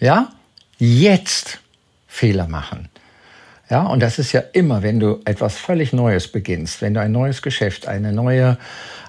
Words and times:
Ja? 0.00 0.30
Jetzt 0.78 1.60
Fehler 2.06 2.46
machen. 2.48 2.88
Ja, 3.70 3.82
und 3.82 4.00
das 4.00 4.18
ist 4.18 4.32
ja 4.32 4.40
immer, 4.52 4.82
wenn 4.82 4.98
du 4.98 5.20
etwas 5.26 5.58
völlig 5.58 5.92
Neues 5.92 6.28
beginnst, 6.28 6.80
wenn 6.80 6.94
du 6.94 7.00
ein 7.00 7.12
neues 7.12 7.42
Geschäft, 7.42 7.86
eine 7.86 8.12
neue, 8.12 8.56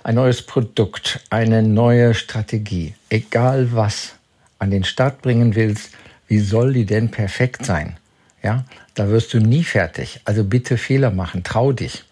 ein 0.03 0.15
neues 0.15 0.41
Produkt, 0.41 1.21
eine 1.29 1.63
neue 1.63 2.13
Strategie, 2.13 2.93
egal 3.09 3.69
was, 3.71 4.15
an 4.57 4.71
den 4.71 4.83
Start 4.83 5.21
bringen 5.21 5.55
willst, 5.55 5.91
wie 6.27 6.39
soll 6.39 6.73
die 6.73 6.85
denn 6.85 7.09
perfekt 7.09 7.65
sein? 7.65 7.97
Ja, 8.43 8.65
da 8.95 9.07
wirst 9.09 9.33
du 9.33 9.39
nie 9.39 9.63
fertig. 9.63 10.19
Also 10.25 10.43
bitte 10.43 10.77
Fehler 10.77 11.11
machen, 11.11 11.43
trau 11.43 11.71
dich. 11.71 12.03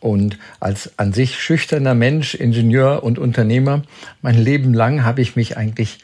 Und 0.00 0.38
als 0.60 0.98
an 0.98 1.14
sich 1.14 1.40
schüchterner 1.40 1.94
Mensch, 1.94 2.34
Ingenieur 2.34 3.02
und 3.02 3.18
Unternehmer, 3.18 3.82
mein 4.20 4.36
Leben 4.36 4.74
lang 4.74 5.04
habe 5.04 5.22
ich 5.22 5.34
mich 5.34 5.56
eigentlich 5.56 5.98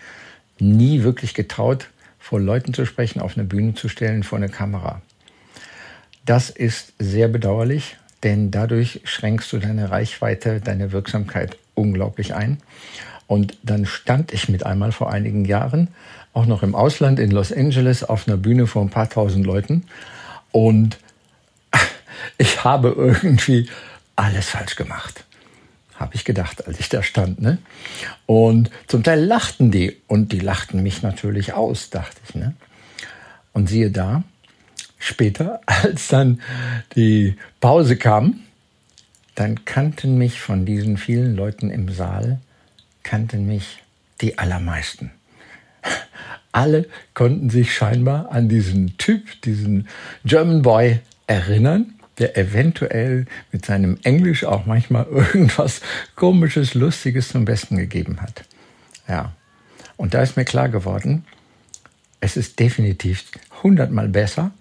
nie 0.59 1.03
wirklich 1.03 1.35
getraut, 1.35 1.89
vor 2.23 2.41
Leuten 2.41 2.73
zu 2.73 2.87
sprechen, 2.87 3.21
auf 3.21 3.37
eine 3.37 3.45
Bühne 3.45 3.75
zu 3.75 3.89
stellen, 3.89 4.23
vor 4.23 4.39
eine 4.39 4.49
Kamera. 4.49 5.03
Das 6.25 6.51
ist 6.51 6.93
sehr 7.01 7.27
bedauerlich, 7.27 7.97
denn 8.23 8.53
dadurch 8.53 9.01
schränkst 9.03 9.53
du 9.53 9.59
deine 9.59 9.91
Reichweite, 9.91 10.61
deine 10.61 10.93
Wirksamkeit 10.93 11.59
unglaublich 11.75 12.33
ein. 12.35 12.59
Und 13.27 13.59
dann 13.65 13.87
stand 13.87 14.33
ich 14.33 14.49
mit 14.49 14.65
einmal 14.65 14.93
vor 14.93 15.13
einigen 15.13 15.45
Jahren 15.45 15.89
auch 16.33 16.47
noch 16.47 16.63
im 16.63 16.77
Ausland 16.77 17.19
in 17.19 17.33
Los 17.33 17.53
Angeles 17.53 18.05
auf 18.05 18.29
einer 18.29 18.37
Bühne 18.37 18.69
vor 18.69 18.83
ein 18.83 18.91
paar 18.91 19.11
tausend 19.11 19.45
Leuten 19.45 19.85
und 20.53 20.99
ich 22.39 22.63
habe 22.63 22.95
irgendwie 22.97 23.69
alles 24.15 24.49
falsch 24.49 24.77
gemacht. 24.77 25.25
Habe 26.03 26.17
ich 26.17 26.25
gedacht, 26.25 26.67
als 26.67 26.81
ich 26.81 26.89
da 26.89 27.01
stand. 27.03 27.41
Ne? 27.41 27.59
Und 28.27 28.71
zum 28.89 29.05
Teil 29.05 29.25
lachten 29.25 29.71
die 29.71 29.97
und 30.09 30.33
die 30.33 30.41
lachten 30.41 30.83
mich 30.83 31.03
natürlich 31.03 31.53
aus, 31.53 31.91
dachte 31.91 32.17
ich. 32.29 32.35
Ne? 32.35 32.55
Und 33.53 33.69
siehe 33.69 33.93
da, 33.93 34.25
später, 34.99 35.61
als 35.67 36.09
dann 36.09 36.43
die 36.97 37.37
Pause 37.61 37.97
kam, 37.97 38.41
dann 39.37 39.65
kannten 39.65 40.19
mich 40.19 40.41
von 40.41 40.67
diesen 40.67 40.97
vielen 40.97 41.37
Leuten 41.37 41.71
im 41.71 41.89
Saal, 41.89 42.41
kannten 43.05 43.47
mich 43.47 43.83
die 44.21 44.39
allermeisten. 44.39 45.13
Alle 46.53 46.89
konnten 47.15 47.49
sich 47.49 47.73
scheinbar 47.73 48.33
an 48.33 48.49
diesen 48.49 48.99
Typ, 48.99 49.41
diesen 49.43 49.87
German 50.25 50.63
Boy 50.63 50.99
erinnern, 51.29 51.95
der 52.19 52.37
eventuell 52.37 53.27
mit 53.51 53.65
seinem 53.65 53.99
Englisch 54.03 54.45
auch 54.45 54.67
manchmal 54.67 55.07
irgendwas 55.11 55.81
komisches, 56.15 56.75
lustiges 56.75 57.29
zum 57.29 57.45
Besten 57.45 57.77
gegeben 57.77 58.21
hat. 58.21 58.45
Ja. 59.09 59.33
Und 59.97 60.15
da 60.15 60.23
ist 60.23 60.37
mir 60.37 60.45
klar 60.45 60.69
geworden, 60.69 61.25
es 62.21 62.37
ist 62.37 62.59
definitiv 62.59 63.25
hundertmal 63.63 64.09
besser, 64.09 64.53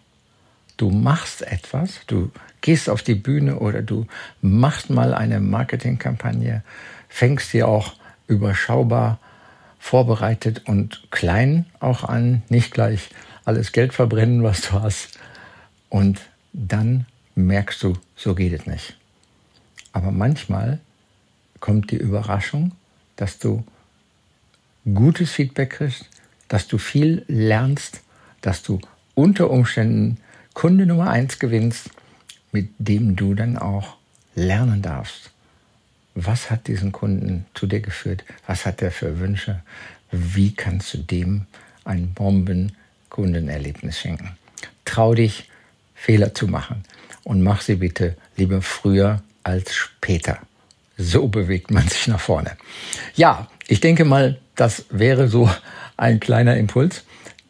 du 0.78 0.90
machst 0.90 1.42
etwas, 1.44 2.02
du 2.08 2.32
gehst 2.62 2.90
auf 2.90 3.04
die 3.04 3.16
Bühne 3.16 3.58
oder 3.60 3.82
du 3.82 4.08
machst 4.42 4.90
mal 4.90 5.14
eine 5.14 5.40
Marketingkampagne, 5.40 6.64
fängst 7.08 7.54
dir 7.54 7.68
auch 7.68 7.94
überschaubar 8.28 9.20
vorbereitet 9.80 10.64
und 10.68 11.08
klein 11.10 11.66
auch 11.80 12.04
an, 12.04 12.44
nicht 12.50 12.72
gleich 12.72 13.10
alles 13.46 13.72
Geld 13.72 13.94
verbrennen, 13.94 14.44
was 14.44 14.62
du 14.62 14.74
hast. 14.74 15.20
Und 15.90 16.22
dann 16.54 17.06
merkst 17.42 17.84
du, 17.84 17.94
so 18.16 18.36
geht 18.36 18.54
es 18.54 18.66
nicht. 18.66 18.98
Aber 19.94 20.12
manchmal 20.12 20.80
kommt 21.60 21.92
die 21.92 21.98
Überraschung, 21.98 22.72
dass 23.16 23.40
du 23.40 23.64
gutes 24.86 25.32
Feedback 25.32 25.72
kriegst, 25.72 26.06
dass 26.48 26.68
du 26.68 26.78
viel 26.78 27.24
lernst, 27.28 28.02
dass 28.42 28.64
du 28.64 28.80
unter 29.16 29.50
Umständen 29.50 30.18
Kunde 30.54 30.86
Nummer 30.86 31.10
eins 31.10 31.40
gewinnst, 31.40 31.92
mit 32.52 32.70
dem 32.78 33.16
du 33.16 33.34
dann 33.34 33.58
auch 33.58 33.98
lernen 34.36 34.82
darfst. 34.82 35.32
Was 36.16 36.52
hat 36.52 36.68
diesen 36.68 36.92
Kunden 36.92 37.46
zu 37.54 37.68
dir 37.68 37.80
geführt? 37.80 38.26
Was 38.48 38.66
hat 38.66 38.82
er 38.82 38.92
für 38.92 39.20
Wünsche? 39.20 39.62
Wie 40.12 40.54
kannst 40.54 40.94
du 40.94 40.98
dem 40.98 41.46
ein 41.86 42.14
Bombenkundenerlebnis 42.14 44.00
schenken? 44.00 44.36
Trau 44.84 45.14
dich, 45.14 45.50
Fehler 45.96 46.34
zu 46.34 46.48
machen 46.48 46.84
und 47.24 47.42
mach 47.42 47.62
sie 47.62 47.76
bitte 47.76 48.16
lieber 48.38 48.62
früher 48.62 49.22
als 49.44 49.74
später. 49.74 50.40
So 50.98 51.28
bewegt 51.28 51.72
man 51.72 51.88
sich 51.88 52.08
nach 52.08 52.20
vorne. 52.20 52.58
Ja, 53.16 53.48
ich 53.68 53.80
denke 53.80 54.06
mal, 54.06 54.40
das 54.56 54.86
wäre 54.90 55.28
so 55.28 55.50
ein 55.98 56.20
kleiner 56.20 56.58
Impuls. 56.58 57.04